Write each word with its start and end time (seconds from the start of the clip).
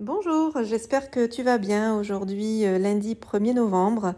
Bonjour, 0.00 0.52
j'espère 0.62 1.10
que 1.10 1.26
tu 1.26 1.42
vas 1.42 1.58
bien 1.58 1.98
aujourd'hui, 1.98 2.64
euh, 2.64 2.78
lundi 2.78 3.16
1er 3.16 3.52
novembre, 3.52 4.14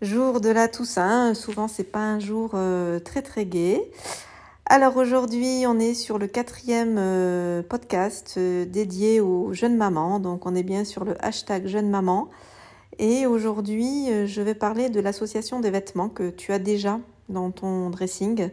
jour 0.00 0.40
de 0.40 0.48
la 0.48 0.66
Toussaint. 0.66 1.32
Souvent, 1.34 1.68
c'est 1.68 1.84
pas 1.84 2.00
un 2.00 2.18
jour 2.18 2.50
euh, 2.54 2.98
très 2.98 3.22
très 3.22 3.46
gai. 3.46 3.88
Alors 4.66 4.96
aujourd'hui, 4.96 5.62
on 5.68 5.78
est 5.78 5.94
sur 5.94 6.18
le 6.18 6.26
quatrième 6.26 6.96
euh, 6.98 7.62
podcast 7.62 8.36
dédié 8.36 9.20
aux 9.20 9.52
jeunes 9.52 9.76
mamans. 9.76 10.18
Donc, 10.18 10.44
on 10.44 10.56
est 10.56 10.64
bien 10.64 10.84
sur 10.84 11.04
le 11.04 11.14
hashtag 11.24 11.68
jeune 11.68 11.88
maman. 11.88 12.28
Et 12.98 13.24
aujourd'hui, 13.24 14.26
je 14.26 14.42
vais 14.42 14.56
parler 14.56 14.90
de 14.90 14.98
l'association 14.98 15.60
des 15.60 15.70
vêtements 15.70 16.08
que 16.08 16.30
tu 16.30 16.52
as 16.52 16.58
déjà 16.58 16.98
dans 17.28 17.52
ton 17.52 17.90
dressing. 17.90 18.50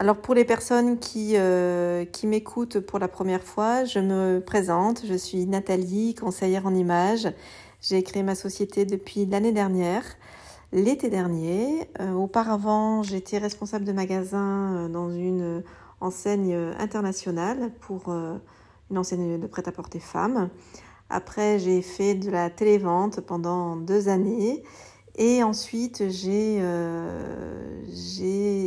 Alors 0.00 0.16
pour 0.16 0.34
les 0.34 0.46
personnes 0.46 0.98
qui, 0.98 1.32
euh, 1.34 2.06
qui 2.06 2.26
m'écoutent 2.26 2.80
pour 2.80 2.98
la 2.98 3.06
première 3.06 3.42
fois, 3.42 3.84
je 3.84 3.98
me 3.98 4.40
présente, 4.40 5.02
je 5.04 5.12
suis 5.12 5.44
Nathalie, 5.44 6.14
conseillère 6.14 6.66
en 6.66 6.74
images. 6.74 7.28
J'ai 7.82 8.02
créé 8.02 8.22
ma 8.22 8.34
société 8.34 8.86
depuis 8.86 9.26
l'année 9.26 9.52
dernière, 9.52 10.02
l'été 10.72 11.10
dernier. 11.10 11.86
Euh, 12.00 12.14
auparavant, 12.14 13.02
j'étais 13.02 13.36
responsable 13.36 13.84
de 13.84 13.92
magasin 13.92 14.72
euh, 14.72 14.88
dans 14.88 15.10
une 15.10 15.62
enseigne 16.00 16.56
internationale 16.78 17.70
pour 17.80 18.08
une 18.08 18.96
enseigne 18.96 19.38
de 19.38 19.46
prêt-à-porter 19.46 20.00
femmes. 20.00 20.48
Après, 21.10 21.58
j'ai 21.58 21.82
fait 21.82 22.14
de 22.14 22.30
la 22.30 22.48
télévente 22.48 23.20
pendant 23.20 23.76
deux 23.76 24.08
années 24.08 24.62
et 25.16 25.42
ensuite, 25.42 26.02
euh, 26.02 27.82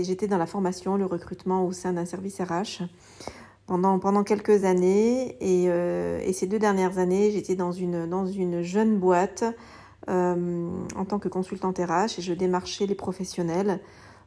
j'étais 0.04 0.28
dans 0.28 0.38
la 0.38 0.46
formation, 0.46 0.98
le 0.98 1.06
recrutement 1.06 1.66
au 1.66 1.72
sein 1.72 1.94
d'un 1.94 2.06
service 2.06 2.40
RH 2.42 2.84
pendant, 3.66 3.98
pendant 4.00 4.24
quelques 4.24 4.66
années. 4.66 5.38
Et, 5.40 5.70
euh, 5.70 6.20
et 6.24 6.34
ces 6.34 6.48
deux 6.48 6.60
dernières 6.60 6.98
années, 6.98 7.32
j'étais 7.32 7.56
dans 7.56 7.72
une, 7.72 8.08
dans 8.08 8.26
une 8.26 8.62
jeune 8.62 8.98
boîte 8.98 9.44
euh, 10.10 10.70
en 10.96 11.06
tant 11.06 11.18
que 11.18 11.30
consultante 11.30 11.78
RH 11.78 12.20
et 12.20 12.22
je 12.22 12.34
démarchais 12.34 12.86
les 12.86 12.96
professionnels 12.96 13.80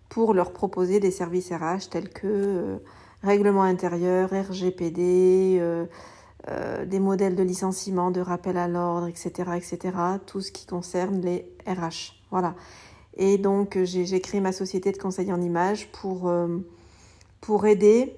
pour 0.08 0.32
leur 0.32 0.52
proposer 0.52 1.00
des 1.00 1.10
services 1.10 1.52
RH 1.52 1.90
tels 1.90 2.08
que 2.08 2.78
règlement 3.22 3.62
intérieur, 3.62 4.30
RGPD, 4.32 5.60
euh, 6.48 6.84
des 6.84 7.00
modèles 7.00 7.34
de 7.34 7.42
licenciement, 7.42 8.12
de 8.12 8.20
rappel 8.20 8.56
à 8.56 8.68
l'ordre, 8.68 9.08
etc., 9.08 9.30
etc., 9.56 9.96
tout 10.26 10.40
ce 10.40 10.52
qui 10.52 10.64
concerne 10.64 11.20
les 11.20 11.50
RH. 11.66 12.22
Voilà. 12.30 12.54
Et 13.16 13.36
donc, 13.36 13.76
j'ai 13.82 14.20
créé 14.20 14.40
ma 14.40 14.52
société 14.52 14.92
de 14.92 14.98
conseil 14.98 15.32
en 15.32 15.40
images 15.40 15.90
pour, 15.90 16.28
euh, 16.28 16.58
pour 17.40 17.66
aider 17.66 18.14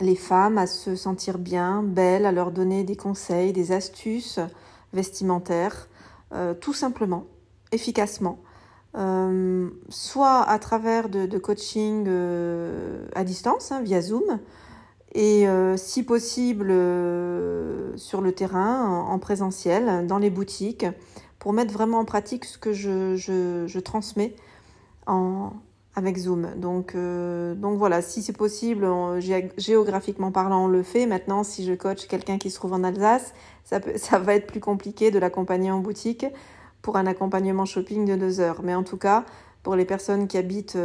les 0.00 0.14
femmes 0.14 0.58
à 0.58 0.68
se 0.68 0.94
sentir 0.94 1.38
bien, 1.38 1.82
belles, 1.82 2.24
à 2.24 2.30
leur 2.30 2.52
donner 2.52 2.84
des 2.84 2.94
conseils, 2.94 3.52
des 3.52 3.72
astuces 3.72 4.38
vestimentaires, 4.92 5.88
euh, 6.32 6.54
tout 6.54 6.74
simplement, 6.74 7.26
efficacement. 7.72 8.38
soit 9.88 10.42
à 10.42 10.58
travers 10.60 11.08
de, 11.08 11.38
coaching 11.38 12.06
à 13.16 13.24
distance, 13.24 13.72
hein, 13.72 13.82
via 13.82 14.00
Zoom, 14.00 14.38
et 15.14 15.46
euh, 15.46 15.76
si 15.76 16.02
possible 16.02 16.68
euh, 16.70 17.96
sur 17.96 18.20
le 18.20 18.32
terrain, 18.32 19.06
en, 19.08 19.18
présentiel, 19.20 20.06
dans 20.08 20.18
les 20.18 20.30
boutiques, 20.30 20.86
pour 21.38 21.52
mettre 21.52 21.72
vraiment 21.72 21.98
en 21.98 22.04
pratique 22.04 22.44
ce 22.44 22.58
que 22.58 22.72
je, 22.72 23.78
transmets 23.78 24.34
avec 25.96 26.16
Zoom. 26.16 26.48
Donc, 26.56 26.96
euh, 26.96 27.54
donc 27.54 27.78
voilà, 27.78 28.02
si 28.02 28.22
c'est 28.22 28.36
possible, 28.36 28.88
géographiquement 29.56 30.32
parlant, 30.32 30.64
on 30.64 30.68
le 30.68 30.82
fait. 30.82 31.06
Maintenant, 31.06 31.44
si 31.44 31.64
je 31.64 31.74
coach 31.74 32.08
quelqu'un 32.08 32.38
qui 32.38 32.50
se 32.50 32.56
trouve 32.56 32.72
en 32.72 32.82
Alsace, 32.82 33.34
ça 33.62 34.18
va 34.18 34.34
être 34.34 34.48
plus 34.48 34.60
compliqué 34.60 35.12
de 35.12 35.20
l'accompagner 35.20 35.70
en 35.70 35.78
boutique 35.78 36.26
pour 36.82 36.96
un 36.96 37.06
accompagnement 37.06 37.66
shopping 37.66 38.04
de 38.04 38.16
deux 38.16 38.40
heures. 38.40 38.62
Mais 38.64 38.74
en 38.74 38.82
tout 38.82 38.96
cas, 38.96 39.24
pour 39.62 39.76
les 39.76 39.84
personnes 39.84 40.26
qui 40.26 40.38
habitent 40.38 40.76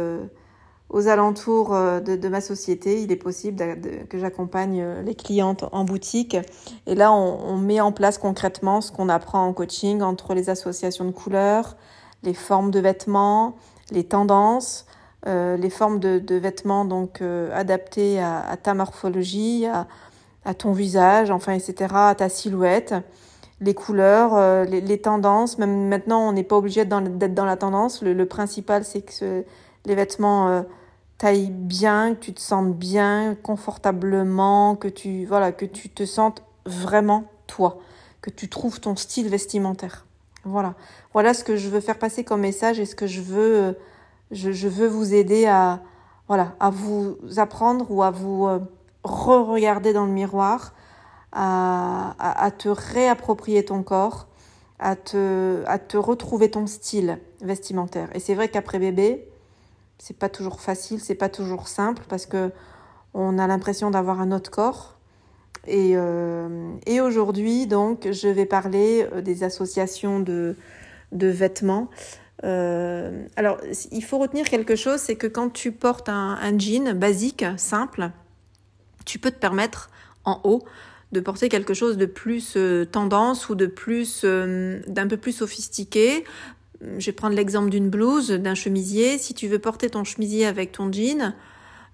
aux 0.90 1.06
alentours 1.06 1.72
euh, 1.72 2.00
de, 2.00 2.28
ma 2.28 2.40
société, 2.40 3.00
il 3.00 3.12
est 3.12 3.16
possible 3.16 3.64
que 4.08 4.18
j'accompagne 4.18 4.80
euh, 4.82 5.02
les 5.02 5.14
clientes 5.14 5.64
en 5.72 5.84
boutique. 5.84 6.36
Et 6.86 6.94
là, 6.94 7.12
on, 7.12 7.56
met 7.56 7.80
en 7.80 7.92
place 7.92 8.18
concrètement 8.18 8.80
ce 8.80 8.90
qu'on 8.90 9.08
apprend 9.08 9.46
en 9.46 9.52
coaching 9.52 10.02
entre 10.02 10.34
les 10.34 10.50
associations 10.50 11.04
de 11.04 11.12
couleurs, 11.12 11.76
les 12.24 12.34
formes 12.34 12.70
de 12.70 12.80
vêtements, 12.80 13.56
les 13.92 14.04
tendances, 14.04 14.86
euh, 15.26 15.56
les 15.56 15.70
formes 15.70 16.00
de, 16.00 16.34
vêtements 16.34 16.84
donc 16.84 17.22
adaptées 17.52 18.20
à, 18.20 18.56
ta 18.60 18.74
morphologie, 18.74 19.66
à, 19.66 20.54
ton 20.54 20.72
visage, 20.72 21.30
enfin, 21.30 21.52
etc., 21.52 21.94
à 21.94 22.14
ta 22.16 22.28
silhouette, 22.28 22.94
les 23.60 23.74
couleurs, 23.74 24.64
les, 24.64 25.00
tendances. 25.00 25.58
Même 25.58 25.88
maintenant, 25.88 26.28
on 26.28 26.32
n'est 26.32 26.44
pas 26.44 26.56
obligé 26.56 26.84
d'être 26.84 27.34
dans, 27.34 27.44
la 27.44 27.56
tendance. 27.56 28.02
Le, 28.02 28.26
principal, 28.26 28.84
c'est 28.84 29.02
que 29.02 29.44
les 29.84 29.94
vêtements 29.94 30.64
taille 31.20 31.50
bien, 31.50 32.14
que 32.14 32.20
tu 32.20 32.32
te 32.32 32.40
sentes 32.40 32.74
bien, 32.74 33.36
confortablement, 33.42 34.74
que 34.74 34.88
tu, 34.88 35.26
voilà, 35.26 35.52
que 35.52 35.66
tu 35.66 35.90
te 35.90 36.06
sentes 36.06 36.42
vraiment 36.64 37.24
toi, 37.46 37.78
que 38.22 38.30
tu 38.30 38.48
trouves 38.48 38.80
ton 38.80 38.96
style 38.96 39.28
vestimentaire. 39.28 40.06
Voilà. 40.44 40.74
Voilà 41.12 41.34
ce 41.34 41.44
que 41.44 41.56
je 41.56 41.68
veux 41.68 41.80
faire 41.80 41.98
passer 41.98 42.24
comme 42.24 42.40
message 42.40 42.80
et 42.80 42.86
ce 42.86 42.94
que 42.94 43.06
je 43.06 43.20
veux, 43.20 43.76
je, 44.30 44.68
veux 44.68 44.86
vous 44.86 45.12
aider 45.12 45.44
à, 45.44 45.82
voilà, 46.26 46.54
à 46.58 46.70
vous 46.70 47.18
apprendre 47.36 47.90
ou 47.90 48.02
à 48.02 48.10
vous 48.10 48.46
euh, 48.46 48.58
re-regarder 49.04 49.92
dans 49.92 50.06
le 50.06 50.12
miroir, 50.12 50.72
à, 51.32 52.14
à, 52.18 52.50
te 52.50 52.70
réapproprier 52.70 53.62
ton 53.66 53.82
corps, 53.82 54.26
à 54.78 54.96
te, 54.96 55.62
à 55.66 55.78
te 55.78 55.98
retrouver 55.98 56.50
ton 56.50 56.66
style 56.66 57.18
vestimentaire. 57.42 58.08
Et 58.14 58.20
c'est 58.20 58.34
vrai 58.34 58.48
qu'après 58.48 58.78
bébé, 58.78 59.30
c'est 60.00 60.16
pas 60.16 60.28
toujours 60.28 60.60
facile, 60.60 61.00
c'est 61.00 61.14
pas 61.14 61.28
toujours 61.28 61.68
simple 61.68 62.02
parce 62.08 62.26
que 62.26 62.50
on 63.12 63.38
a 63.38 63.46
l'impression 63.46 63.90
d'avoir 63.90 64.20
un 64.20 64.32
autre 64.32 64.50
corps. 64.50 64.96
Et, 65.66 65.92
euh, 65.94 66.72
et 66.86 67.00
aujourd'hui, 67.00 67.66
donc, 67.66 68.08
je 68.10 68.28
vais 68.28 68.46
parler 68.46 69.06
euh, 69.12 69.20
des 69.20 69.44
associations 69.44 70.20
de, 70.20 70.56
de 71.12 71.26
vêtements. 71.26 71.90
Euh, 72.44 73.26
alors, 73.36 73.58
il 73.90 74.02
faut 74.02 74.18
retenir 74.18 74.48
quelque 74.48 74.76
chose, 74.76 75.00
c'est 75.00 75.16
que 75.16 75.26
quand 75.26 75.50
tu 75.50 75.72
portes 75.72 76.08
un, 76.08 76.38
un, 76.40 76.58
jean 76.58 76.94
basique, 76.94 77.44
simple, 77.58 78.10
tu 79.04 79.18
peux 79.18 79.30
te 79.30 79.38
permettre 79.38 79.90
en 80.24 80.40
haut 80.44 80.62
de 81.12 81.20
porter 81.20 81.48
quelque 81.48 81.74
chose 81.74 81.98
de 81.98 82.06
plus 82.06 82.56
tendance 82.92 83.48
ou 83.48 83.56
de 83.56 83.66
plus 83.66 84.24
d'un 84.24 85.08
peu 85.08 85.16
plus 85.16 85.32
sophistiqué 85.32 86.24
je 86.80 87.06
vais 87.06 87.12
prendre 87.12 87.36
l'exemple 87.36 87.70
d'une 87.70 87.90
blouse, 87.90 88.30
d'un 88.30 88.54
chemisier. 88.54 89.18
Si 89.18 89.34
tu 89.34 89.48
veux 89.48 89.58
porter 89.58 89.90
ton 89.90 90.04
chemisier 90.04 90.46
avec 90.46 90.72
ton 90.72 90.90
jean, 90.90 91.34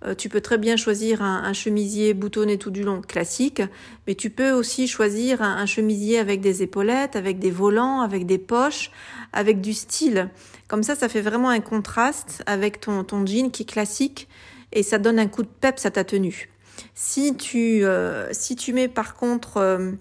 euh, 0.05 0.15
tu 0.15 0.29
peux 0.29 0.41
très 0.41 0.59
bien 0.59 0.77
choisir 0.77 1.23
un, 1.23 1.53
chemisier 1.53 2.15
boutonné 2.15 2.59
tout 2.59 2.71
du 2.71 2.83
long 2.83 3.01
classique, 3.01 3.63
mais 4.07 4.15
tu 4.15 4.31
peux 4.31 4.53
aussi 4.53 4.87
choisir 4.87 5.43
un, 5.43 5.67
chemisier 5.67 6.19
avec 6.19 6.41
des 6.41 6.63
épaulettes, 6.63 7.17
avec 7.17 7.39
des 7.39 7.51
volants, 7.51 8.01
avec 8.01 8.27
des 8.27 8.39
poches, 8.39 8.91
avec 9.33 9.61
du 9.61 9.73
style. 9.73 10.29
Comme 10.69 10.83
ça, 10.83 10.95
ça 10.95 11.09
fait 11.09 11.23
vraiment 11.23 11.49
un 11.49 11.61
contraste 11.61 12.43
avec 12.47 12.81
ton, 12.81 13.05
ton 13.05 13.25
jean 13.25 13.51
qui 13.51 13.63
est 13.63 13.67
classique 13.67 14.29
et 14.73 14.83
ça 14.83 14.99
donne 14.99 15.19
un 15.19 15.29
coup 15.29 15.43
de 15.43 15.49
peps 15.49 15.87
à 15.87 15.91
ta 15.91 16.05
tenue. 16.05 16.51
Si 16.95 17.37
tu, 17.37 17.85
euh, 17.85 18.29
si 18.33 18.55
tu 18.55 18.73
mets 18.75 18.89
par 18.89 19.15
contre 19.17 19.57
euh, 19.57 19.93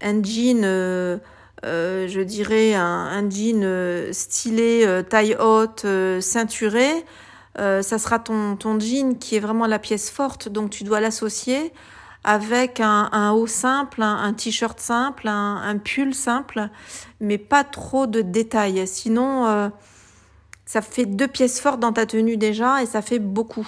un 0.00 0.22
jean 0.22 1.20
je 1.64 2.20
dirais 2.20 2.74
un, 2.74 3.28
jean 3.30 3.62
euh, 3.64 4.12
stylé, 4.12 4.84
euh, 4.84 5.02
taille 5.02 5.36
haute, 5.38 5.86
ceinturé, 6.20 7.04
ça 7.56 7.98
sera 7.98 8.20
ton, 8.20 8.54
ton 8.56 8.78
jean 8.78 9.18
qui 9.18 9.34
est 9.34 9.40
vraiment 9.40 9.66
la 9.66 9.80
pièce 9.80 10.10
forte, 10.10 10.48
donc 10.48 10.70
tu 10.70 10.84
dois 10.84 11.00
l'associer 11.00 11.72
avec 12.22 12.78
un, 12.80 13.32
haut 13.32 13.48
simple, 13.48 14.02
un, 14.02 14.32
t-shirt 14.32 14.78
simple, 14.78 15.26
un, 15.26 15.78
pull 15.78 16.14
simple, 16.14 16.68
mais 17.20 17.38
pas 17.38 17.64
trop 17.64 18.06
de 18.06 18.20
détails. 18.20 18.86
Sinon, 18.86 19.72
ça 20.66 20.82
fait 20.82 21.06
deux 21.06 21.26
pièces 21.26 21.60
fortes 21.60 21.80
dans 21.80 21.92
ta 21.92 22.06
tenue 22.06 22.36
déjà 22.36 22.82
et 22.82 22.86
ça 22.86 23.02
fait 23.02 23.18
beaucoup. 23.18 23.66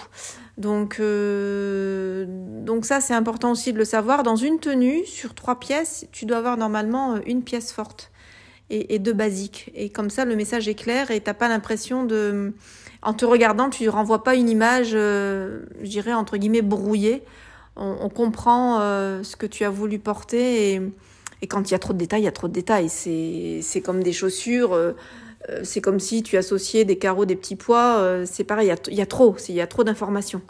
Donc, 0.61 0.99
euh, 1.01 2.27
donc 2.29 2.85
ça, 2.85 3.01
c'est 3.01 3.15
important 3.15 3.53
aussi 3.53 3.73
de 3.73 3.79
le 3.79 3.87
savoir. 3.87 4.23
Dans 4.23 4.37
une 4.37 4.61
tenue, 4.61 5.07
sur 5.07 5.35
trois 5.35 5.59
pièces, 5.59 6.07
tu 6.13 6.27
dois 6.27 6.37
avoir 6.37 6.59
normalement 6.59 7.15
euh, 7.15 7.21
une 7.25 7.43
pièce 7.43 7.73
forte 7.73 8.11
et, 8.69 9.01
deux 9.01 9.15
basiques. 9.15 9.73
Et 9.75 9.89
comme 9.89 10.11
ça, 10.11 10.25
le 10.25 10.37
message 10.37 10.69
est 10.69 10.75
clair 10.75 11.11
et 11.11 11.21
t'as 11.21 11.35
pas 11.35 11.49
l'impression 11.49 12.05
de... 12.05 12.53
En 13.03 13.15
te 13.15 13.25
regardant, 13.25 13.71
tu 13.71 13.89
renvoies 13.89 14.23
pas 14.23 14.37
une 14.37 14.49
image, 14.49 14.91
euh, 14.93 15.63
je 15.83 15.89
dirais, 15.89 16.13
entre 16.13 16.37
guillemets, 16.37 16.63
brouillée. 16.63 17.25
On, 17.75 18.11
comprend 18.11 18.79
ce 19.23 19.37
que 19.37 19.47
tu 19.47 19.65
as 19.65 19.71
voulu 19.71 19.99
porter 19.99 20.75
et, 20.75 20.83
et 21.43 21.47
quand 21.47 21.71
il 21.71 21.73
y 21.73 21.75
a 21.75 21.79
trop 21.79 21.93
de 21.93 21.99
détails, 21.99 22.23
il 22.23 22.25
y 22.25 22.29
a 22.29 22.33
trop 22.33 22.49
de 22.49 22.53
détails. 22.53 22.89
C'est 22.89 23.81
comme 23.81 24.03
des 24.03 24.13
chaussures 24.13 24.75
euh, 24.75 24.93
c'est 25.63 25.81
comme 25.81 26.01
si 26.01 26.23
tu 26.23 26.37
associais 26.37 26.85
des 26.85 26.97
carreaux, 26.97 27.25
des 27.25 27.37
petits 27.37 27.57
pois, 27.57 27.99
euh, 27.99 28.27
c'est 28.31 28.45
pareil, 28.45 28.67
il 28.89 28.95
y, 28.95 29.01
a, 29.01 29.07
trop, 29.07 29.37
il 29.49 29.55
y 29.55 29.61
a 29.61 29.67
trop 29.67 29.85
d'informations. 29.85 30.43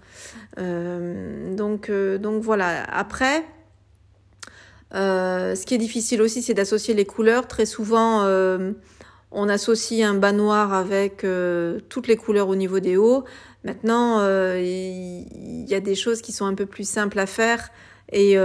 Euh, 0.59 1.55
donc, 1.55 1.91
donc 1.91 2.43
voilà. 2.43 2.83
Après, 2.85 3.45
ce 4.93 5.65
qui 5.65 5.75
est 5.75 5.79
difficile 5.79 6.21
aussi, 6.23 6.43
c'est 6.43 6.55
d'associer 6.55 6.95
les 6.95 7.05
couleurs. 7.05 7.47
Très 7.47 7.67
souvent, 7.67 8.27
on 9.33 9.49
associe 9.49 10.09
un 10.09 10.15
bas 10.15 10.33
noir 10.33 10.75
avec 10.75 11.25
toutes 11.89 12.09
les 12.09 12.17
couleurs 12.17 12.49
au 12.49 12.57
niveau 12.57 12.81
des 12.81 12.97
hauts. 12.97 13.25
Maintenant, 13.63 14.25
il 14.57 15.69
y, 15.69 15.75
a 15.75 15.81
des 15.81 15.95
choses 15.95 16.21
qui 16.21 16.33
sont 16.33 16.47
un 16.47 16.55
peu 16.55 16.67
plus 16.67 16.89
simples 16.89 17.19
à 17.21 17.27
faire 17.27 17.71
et 18.13 18.37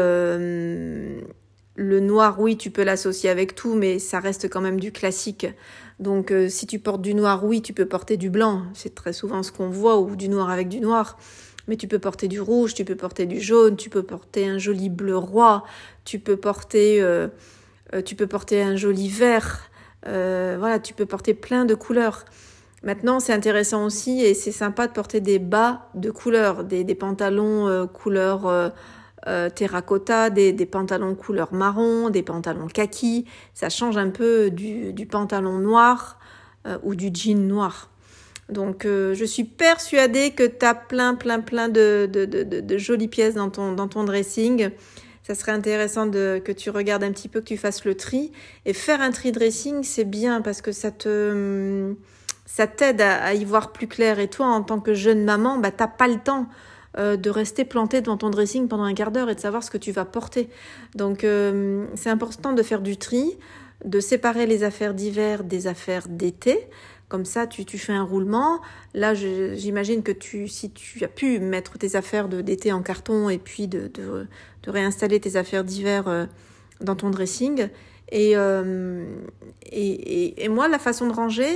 le 1.75 1.99
noir, 1.99 2.39
oui, 2.39 2.55
tu 2.57 2.71
peux 2.71 2.83
l'associer 2.83 3.29
avec 3.29 3.53
tout, 3.53 3.75
mais 3.75 3.99
ça 3.99 4.19
reste 4.19 4.49
quand 4.49 4.61
même 4.61 4.79
du 4.79 4.91
classique. 4.91 5.47
Donc 5.99 6.31
euh, 6.31 6.47
si 6.47 6.67
tu 6.67 6.79
portes 6.79 7.01
du 7.01 7.13
noir, 7.13 7.43
oui, 7.43 7.61
tu 7.61 7.73
peux 7.73 7.85
porter 7.85 8.15
du 8.15 8.29
blanc. 8.29 8.63
C'est 8.73 8.95
très 8.95 9.11
souvent 9.11 9.43
ce 9.43 9.51
qu'on 9.51 9.69
voit, 9.69 9.99
ou 9.99 10.15
du 10.15 10.29
noir 10.29 10.49
avec 10.49 10.69
du 10.69 10.79
noir. 10.79 11.17
Mais 11.67 11.75
tu 11.75 11.87
peux 11.87 11.99
porter 11.99 12.27
du 12.27 12.39
rouge, 12.39 12.73
tu 12.75 12.85
peux 12.85 12.95
porter 12.95 13.25
du 13.25 13.41
jaune, 13.41 13.75
tu 13.75 13.89
peux 13.89 14.03
porter 14.03 14.47
un 14.47 14.57
joli 14.57 14.89
bleu 14.89 15.17
roi, 15.17 15.63
tu 16.05 16.19
peux 16.19 16.37
porter, 16.37 17.01
euh, 17.01 17.27
euh, 17.93 18.01
tu 18.01 18.15
peux 18.15 18.27
porter 18.27 18.61
un 18.61 18.75
joli 18.75 19.09
vert. 19.09 19.69
voilà, 20.03 20.79
tu 20.79 20.93
peux 20.93 21.05
porter 21.05 21.33
plein 21.33 21.65
de 21.65 21.75
couleurs. 21.75 22.23
Maintenant, 22.83 23.19
c'est 23.19 23.33
intéressant 23.33 23.83
aussi 23.83 24.21
et 24.21 24.35
c'est 24.35 24.51
sympa 24.51 24.87
de 24.87 24.93
porter 24.93 25.19
des 25.19 25.39
bas 25.39 25.89
de 25.95 26.11
couleurs, 26.11 26.63
des, 26.63 26.83
des 26.83 26.95
pantalons 26.95 27.87
couleur 27.87 28.71
euh, 29.27 29.49
terracotta, 29.49 30.29
des, 30.29 30.53
pantalons 30.67 31.15
couleur 31.15 31.51
marron, 31.51 32.11
des 32.11 32.21
pantalons 32.21 32.67
kaki. 32.67 33.25
Ça 33.55 33.69
change 33.69 33.97
un 33.97 34.11
peu 34.11 34.51
du, 34.51 35.07
pantalon 35.09 35.57
noir 35.57 36.19
euh, 36.67 36.77
ou 36.83 36.93
du 36.93 37.09
jean 37.11 37.47
noir. 37.47 37.89
Donc 38.49 38.85
euh, 38.85 39.15
je 39.15 39.25
suis 39.25 39.43
persuadée 39.43 40.31
que 40.31 40.43
tu 40.43 40.63
as 40.63 40.75
plein, 40.75 41.15
plein, 41.15 41.39
plein 41.39 41.69
de, 41.69 42.07
jolies 42.77 43.07
pièces 43.07 43.33
dans 43.33 43.49
ton, 43.49 44.03
dressing. 44.03 44.69
Ça 45.23 45.33
serait 45.33 45.53
intéressant 45.53 46.11
que 46.11 46.51
tu 46.51 46.69
regardes 46.69 47.03
un 47.03 47.11
petit 47.11 47.27
peu, 47.27 47.39
que 47.39 47.45
tu 47.45 47.57
fasses 47.57 47.83
le 47.83 47.95
tri. 47.95 48.31
Et 48.65 48.73
faire 48.73 49.01
un 49.01 49.09
tri 49.09 49.31
dressing, 49.31 49.83
c'est 49.83 50.03
bien 50.03 50.41
parce 50.41 50.61
que 50.61 50.71
ça 50.71 50.91
t'aide 50.91 53.01
à, 53.01 53.33
y 53.33 53.43
voir 53.43 53.71
plus 53.71 53.87
clair. 53.87 54.19
Et 54.19 54.27
toi, 54.27 54.45
en 54.45 54.61
tant 54.61 54.79
que 54.79 54.93
jeune 54.93 55.23
maman, 55.23 55.57
bah, 55.57 55.71
t'as 55.71 55.87
pas 55.87 56.07
le 56.07 56.19
temps. 56.19 56.45
Euh, 56.97 57.17
de 57.17 57.29
rester 57.29 57.65
planté 57.65 57.99
devant 57.99 58.15
ton 58.15 58.29
dressing 58.29 58.69
pendant 58.69 58.85
un 58.85 58.93
quart 58.93 59.11
d'heure 59.11 59.29
et 59.29 59.35
de 59.35 59.39
savoir 59.39 59.63
ce 59.63 59.69
que 59.69 59.77
tu 59.77 59.91
vas 59.91 60.05
porter. 60.05 60.47
Donc 60.95 61.25
euh, 61.25 61.85
c'est 61.95 62.09
important 62.09 62.53
de 62.53 62.63
faire 62.63 62.79
du 62.79 62.95
tri, 62.95 63.37
de 63.83 63.99
séparer 63.99 64.45
les 64.45 64.63
affaires 64.63 64.93
d'hiver 64.93 65.43
des 65.43 65.67
affaires 65.67 66.07
d'été. 66.07 66.69
Comme 67.09 67.25
ça, 67.25 67.47
tu, 67.47 67.65
tu 67.65 67.77
fais 67.77 67.91
un 67.91 68.03
roulement. 68.03 68.61
Là, 68.93 69.13
j'imagine 69.13 70.03
que 70.03 70.13
tu, 70.13 70.47
si 70.47 70.71
tu 70.71 71.03
as 71.03 71.09
pu 71.09 71.39
mettre 71.39 71.77
tes 71.77 71.97
affaires 71.97 72.29
d'été 72.29 72.71
en 72.71 72.81
carton 72.81 73.29
et 73.29 73.39
puis 73.39 73.67
de, 73.67 73.91
de, 73.93 74.27
réinstaller 74.65 75.19
tes 75.19 75.35
affaires 75.35 75.65
d'hiver 75.65 76.07
euh, 76.07 76.25
dans 76.79 76.95
ton 76.95 77.09
dressing. 77.09 77.67
Et, 78.11 78.35
et, 79.71 80.43
et, 80.43 80.49
moi, 80.49 80.67
la 80.67 80.79
façon 80.79 81.07
de 81.07 81.13
ranger, 81.13 81.53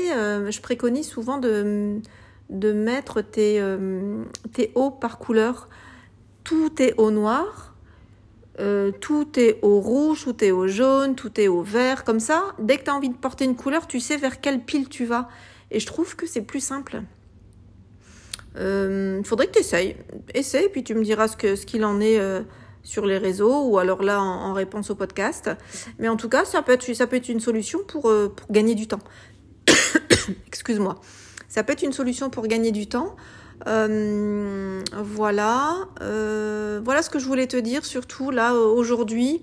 je 0.50 0.62
préconise 0.62 1.08
souvent 1.08 1.38
de, 1.38 2.02
de 2.50 2.74
mettre 2.74 3.22
tes, 3.22 3.60
euh, 3.60 4.24
tes 4.54 4.72
hauts 4.75 4.92
par 4.92 5.19
couleur. 5.19 5.69
Tout 6.44 6.81
est 6.81 6.96
au 6.98 7.12
noir, 7.12 7.75
euh, 8.60 8.92
tout 8.92 9.40
est 9.40 9.60
au 9.62 9.80
rouge, 9.80 10.24
tout 10.24 10.44
est 10.44 10.51
au 10.51 10.68
jaune, 10.68 11.16
tout 11.16 11.40
est 11.40 11.48
au 11.48 11.62
vert. 11.62 12.04
Comme 12.04 12.19
ça, 12.19 12.56
dès 12.60 12.78
que 12.78 12.84
tu 12.86 12.90
as 12.90 12.96
envie 12.96 13.10
de 13.10 13.18
porter 13.18 13.46
une 13.46 13.56
couleur, 13.56 13.88
tu 13.88 14.00
sais 14.00 14.18
vers 14.18 14.42
quelle 14.42 14.63
pile 14.63 14.90
tu 14.90 15.06
vas. 15.06 15.30
Et 15.72 15.80
je 15.80 15.86
trouve 15.86 16.16
que 16.16 16.25
c'est 16.25 16.42
plus 16.42 16.60
simple. 16.60 17.04
Il 18.56 18.62
euh, 18.62 19.24
faudrait 19.24 19.45
que 19.45 19.54
tu 19.54 19.60
essayes. 19.60 19.95
Essaye, 20.34 20.69
puis 20.69 20.84
tu 20.84 20.95
me 20.95 21.04
diras 21.04 21.28
ce 21.28 21.38
qu'il 21.38 21.56
ce 21.56 21.84
en 21.86 22.02
est 22.02 22.19
sur 22.81 23.06
les 23.06 23.19
réseaux 23.19 23.66
ou 23.66 23.78
alors 23.78 24.02
là 24.02 24.19
en, 24.19 24.54
réponse 24.54 24.90
au 24.90 24.95
podcast. 24.95 25.52
Mais 26.00 26.10
en 26.10 26.18
tout 26.18 26.30
cas, 26.30 26.45
ça 26.45 26.63
peut 26.63 26.72
être, 26.72 26.95
ça 26.95 27.06
peut 27.06 27.18
être 27.18 27.30
une 27.30 27.40
solution 27.40 27.80
pour, 27.88 28.02
pour 28.02 28.52
gagner 28.52 28.74
du 28.74 28.88
temps. 28.88 29.00
Excuse-moi. 30.48 31.00
Ça 31.50 31.63
peut 31.63 31.74
être 31.74 31.81
une 31.81 31.94
solution 31.94 32.30
pour 32.30 32.48
gagner 32.48 32.72
du 32.72 32.88
temps. 32.88 33.16
Euh, 33.68 34.81
voilà, 34.96 35.88
euh, 36.01 36.80
voilà 36.84 37.01
ce 37.01 37.10
que 37.10 37.19
je 37.19 37.25
voulais 37.25 37.48
te 37.48 37.57
dire, 37.57 37.86
surtout 37.86 38.31
là 38.31 38.54
aujourd'hui, 38.54 39.42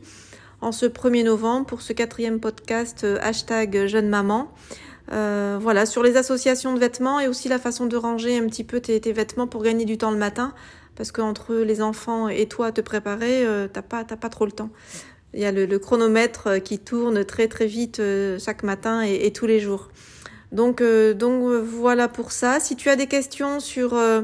en 0.61 0.73
ce 0.73 0.87
1er 0.87 1.25
novembre, 1.25 1.67
pour 1.67 1.83
ce 1.83 1.93
quatrième 1.93 2.41
podcast 2.41 3.05
euh, 3.05 3.19
hashtag 3.21 3.87
jeune 3.87 4.09
maman. 4.09 4.51
voilà, 5.09 5.85
sur 5.85 6.03
les 6.03 6.17
associations 6.17 6.75
de 6.75 6.79
vêtements 6.79 7.21
et 7.21 7.29
aussi 7.29 7.49
la 7.49 7.59
façon 7.59 7.87
de 7.87 7.97
ranger 7.97 8.39
un 8.39 8.47
petit 8.47 8.65
peu 8.65 8.81
tes, 8.81 9.13
vêtements 9.13 9.47
pour 9.49 9.63
gagner 9.63 9.85
du 9.85 9.99
temps 9.99 10.13
le 10.13 10.19
matin, 10.19 10.55
parce 10.95 11.13
qu'entre 11.13 11.55
les 11.57 11.83
enfants 11.83 12.29
et 12.29 12.47
toi 12.47 12.73
te 12.73 12.81
préparer, 12.81 13.45
t'as 13.73 13.83
pas, 13.83 14.05
pas 14.05 14.29
trop 14.29 14.47
le 14.47 14.53
temps. 14.53 14.71
Il 15.35 15.41
y 15.41 15.45
a 15.45 15.53
le, 15.53 15.79
chronomètre 15.79 16.63
qui 16.63 16.79
tourne 16.79 17.25
très 17.25 17.49
très 17.49 17.67
vite 17.67 18.01
chaque 18.39 18.63
matin 18.63 19.03
et 19.03 19.33
tous 19.33 19.47
les 19.47 19.61
jours. 19.61 19.91
Donc, 20.57 20.81
euh, 20.81 21.13
donc 21.13 21.45
euh, 21.45 21.61
voilà 21.63 22.09
pour 22.09 22.33
ça. 22.33 22.61
Si 22.61 22.77
tu 22.77 22.89
as 22.89 22.97
des 22.97 23.07
questions 23.07 23.61
sur, 23.61 23.93
euh, 23.93 24.23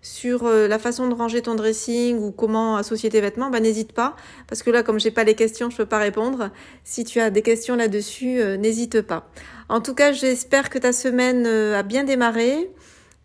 sur 0.00 0.44
la 0.44 0.78
façon 0.78 1.08
de 1.08 1.14
ranger 1.14 1.42
ton 1.42 1.54
dressing 1.54 2.18
ou 2.18 2.30
comment 2.32 2.76
associer 2.76 3.10
tes 3.10 3.20
vêtements, 3.20 3.50
bah, 3.50 3.60
n'hésite 3.60 3.92
pas. 3.92 4.16
Parce 4.48 4.62
que 4.62 4.70
là, 4.70 4.82
comme 4.82 4.98
j'ai 4.98 5.10
pas 5.10 5.24
les 5.24 5.34
questions, 5.34 5.68
je 5.68 5.76
peux 5.76 5.86
pas 5.86 5.98
répondre. 5.98 6.50
Si 6.84 7.04
tu 7.04 7.20
as 7.20 7.28
des 7.28 7.42
questions 7.42 7.76
là-dessus, 7.76 8.42
n'hésite 8.58 9.02
pas. 9.02 9.28
En 9.68 9.80
tout 9.80 9.94
cas, 9.94 10.12
j'espère 10.12 10.70
que 10.70 10.78
ta 10.78 10.92
semaine 10.92 11.46
a 11.46 11.82
bien 11.82 12.04
démarré, 12.04 12.70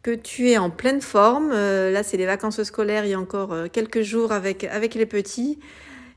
que 0.03 0.11
tu 0.11 0.49
es 0.49 0.57
en 0.57 0.69
pleine 0.69 1.01
forme. 1.01 1.49
là, 1.51 2.03
c'est 2.03 2.17
les 2.17 2.25
vacances 2.25 2.63
scolaires, 2.63 3.05
il 3.05 3.11
y 3.11 3.13
a 3.13 3.19
encore 3.19 3.53
quelques 3.73 4.01
jours 4.01 4.31
avec, 4.31 4.63
avec 4.65 4.95
les 4.95 5.05
petits. 5.05 5.59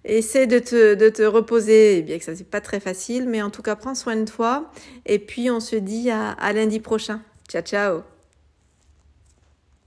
Essaie 0.04 0.46
de 0.46 0.58
te, 0.58 0.94
de 0.94 1.08
te 1.10 1.22
reposer, 1.22 1.98
eh 1.98 2.02
bien 2.02 2.18
que 2.18 2.24
ça 2.24 2.34
c'est 2.34 2.48
pas 2.48 2.60
très 2.60 2.80
facile, 2.80 3.28
mais 3.28 3.40
en 3.42 3.50
tout 3.50 3.62
cas 3.62 3.76
prends 3.76 3.94
soin 3.94 4.16
de 4.16 4.24
toi. 4.24 4.70
Et 5.06 5.18
puis 5.18 5.50
on 5.50 5.60
se 5.60 5.76
dit 5.76 6.10
à, 6.10 6.30
à 6.32 6.52
lundi 6.52 6.80
prochain. 6.80 7.22
Ciao 7.48 7.62
ciao 7.62 8.11